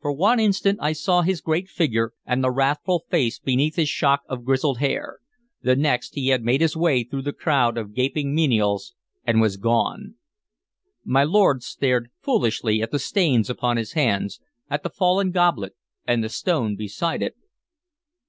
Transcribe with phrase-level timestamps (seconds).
[0.00, 4.20] For one instant I saw his great figure, and the wrathful face beneath his shock
[4.28, 5.18] of grizzled hair;
[5.60, 8.94] the next he had made his way through the crowd of gaping menials
[9.26, 10.14] and was gone.
[11.04, 14.38] My lord stared foolishly at the stains upon his hands,
[14.70, 15.74] at the fallen goblet
[16.06, 17.34] and the stone beside it.